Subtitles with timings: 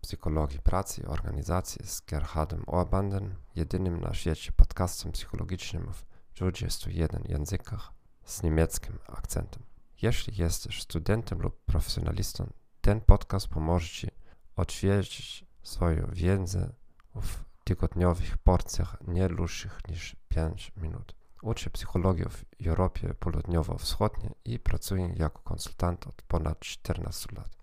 [0.00, 6.04] psychologii pracy organizacji z Gerhardem Orbandem, jedynym na świecie podcastem psychologicznym w
[6.34, 7.92] 21 językach
[8.24, 9.62] z niemieckim akcentem.
[10.02, 14.08] Jeśli jesteś studentem lub profesjonalistą, ten podcast pomoże Ci
[14.56, 16.72] odświeżyć swoją wiedzę
[17.14, 21.14] w tygodniowych porcjach nie dłuższych niż 5 minut.
[21.42, 27.59] Uczę psychologii w Europie Południowo-Wschodniej i pracuję jako konsultant od ponad 14 lat.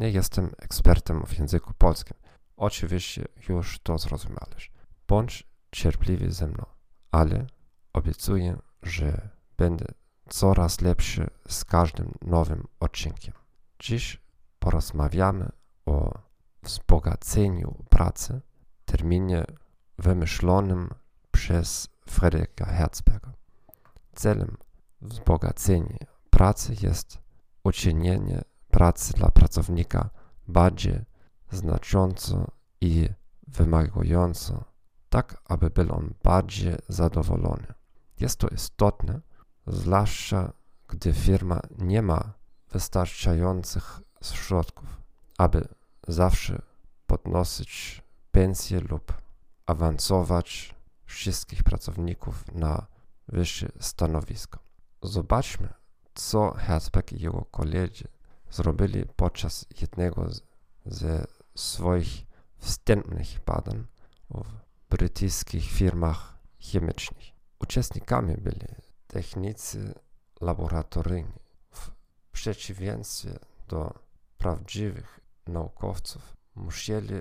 [0.00, 2.16] Nie jestem ekspertem w języku polskim.
[2.56, 4.72] Oczywiście już to zrozumiałeś.
[5.08, 6.66] Bądź cierpliwy ze mną,
[7.10, 7.46] ale
[7.92, 9.84] obiecuję, że będę
[10.28, 13.34] coraz lepszy z każdym nowym odcinkiem.
[13.78, 14.20] Dziś
[14.58, 15.48] porozmawiamy
[15.86, 16.18] o
[16.62, 18.40] wzbogaceniu pracy,
[18.84, 19.44] terminie
[19.98, 20.90] wymyślonym
[21.30, 23.32] przez Fryderyka Herzberga.
[24.14, 24.56] Celem
[25.00, 25.98] wzbogacenia
[26.30, 27.18] pracy jest
[27.64, 28.42] uczynienie
[28.80, 30.10] pracy dla pracownika
[30.48, 31.04] bardziej
[31.50, 32.50] znacząco
[32.80, 33.08] i
[33.48, 34.64] wymagająco,
[35.08, 37.66] tak aby był on bardziej zadowolony.
[38.20, 39.20] Jest to istotne,
[39.66, 40.52] zwłaszcza
[40.88, 42.32] gdy firma nie ma
[42.72, 45.00] wystarczających środków,
[45.38, 45.68] aby
[46.08, 46.62] zawsze
[47.06, 49.12] podnosić pensje lub
[49.66, 52.86] awansować wszystkich pracowników na
[53.28, 54.58] wyższe stanowisko.
[55.02, 55.68] Zobaczmy,
[56.14, 58.19] co Herzberg i jego koledzy
[58.50, 60.26] zrobili podczas jednego
[60.86, 62.26] ze swoich
[62.58, 63.86] wstępnych badań
[64.30, 64.44] w
[64.90, 67.26] brytyjskich firmach chemicznych.
[67.60, 68.66] Uczestnikami byli
[69.06, 69.94] technicy
[70.40, 71.40] laboratoryjni.
[71.70, 71.90] W
[72.32, 73.94] przeciwieństwie do
[74.38, 77.14] prawdziwych naukowców musieli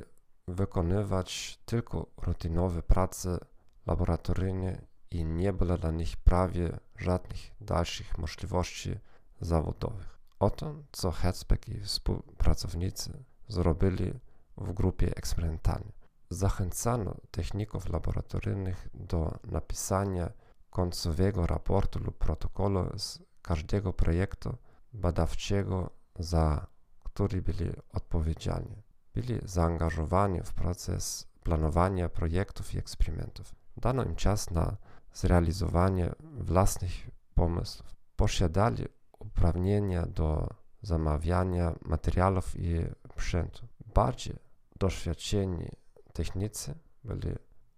[0.47, 3.37] wykonywać tylko rutynowe prace
[3.85, 4.81] laboratoryjne
[5.11, 8.99] i nie było dla nich prawie żadnych dalszych możliwości
[9.41, 10.18] zawodowych.
[10.39, 14.19] Oto, co Herzberg i współpracownicy zrobili
[14.57, 15.93] w grupie eksperymentalnej.
[16.29, 20.31] Zachęcano techników laboratoryjnych do napisania
[20.69, 24.57] końcowego raportu lub protokolu z każdego projektu
[24.93, 25.89] badawczego,
[26.19, 26.67] za
[27.03, 28.83] który byli odpowiedzialni.
[29.13, 33.55] Byli zaangażowani w proces planowania projektów i eksperymentów.
[33.77, 34.77] Dano im czas na
[35.13, 36.91] zrealizowanie własnych
[37.35, 37.95] pomysłów.
[38.15, 38.85] Posiadali
[39.19, 40.49] uprawnienia do
[40.81, 43.67] zamawiania materiałów i sprzętu.
[43.93, 44.35] Bardziej
[44.79, 45.69] doświadczeni
[46.13, 47.35] technicy byli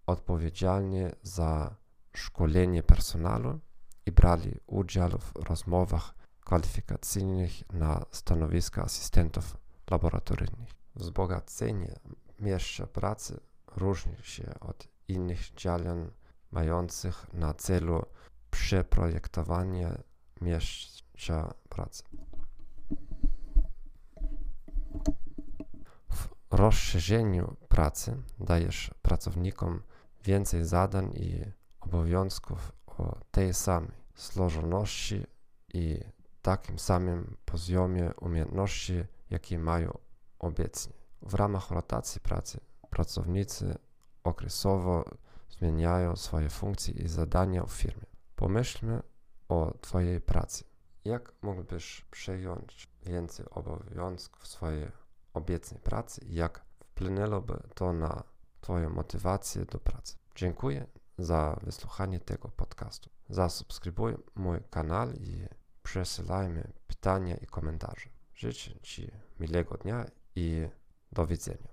[0.08, 1.76] odpowiedzialni za
[2.14, 3.60] szkolenie personelu
[4.06, 6.16] i brali udział w rozmowach
[6.46, 9.58] kwalifikacyjnych na stanowiska asystentów
[9.92, 10.70] laboratoryjnych.
[10.96, 11.96] Wzbogacenie
[12.40, 13.40] miejsca pracy
[13.76, 16.12] różni się od innych działań
[16.52, 18.06] mających na celu
[18.52, 19.98] przeprojektowanie
[21.14, 22.04] miejsca pracy.
[26.10, 29.82] W rozszerzeniu pracy dajesz pracownikom
[30.24, 31.42] więcej zadań i
[31.80, 35.26] obowiązków o tej samej złożoności
[35.74, 36.00] i
[36.42, 39.98] takim samym poziomie umiejętności, jakie mają
[40.40, 40.94] obecnie.
[41.22, 43.78] W ramach rotacji pracy pracownicy
[44.24, 45.06] okresowo
[45.50, 48.06] zmieniają swoje funkcje i zadania w firmie.
[48.36, 49.02] Pomyślmy
[49.50, 50.71] o Twojej pracy.
[51.06, 54.92] Jak mógłbyś przejąć więcej obowiązków w swojej
[55.34, 58.24] obecnej pracy i jak wpłynęłoby to na
[58.62, 60.16] Twoją motywację do pracy?
[60.36, 63.10] Dziękuję za wysłuchanie tego podcastu.
[63.30, 65.46] Zasubskrybuj mój kanał i
[65.84, 68.10] przesyłajmy pytania i komentarze.
[68.36, 70.68] Życzę Ci miłego dnia i
[71.12, 71.71] do widzenia.